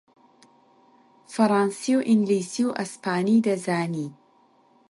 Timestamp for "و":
1.97-2.05, 2.67-2.75